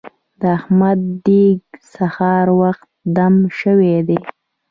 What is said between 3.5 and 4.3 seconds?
شوی دی.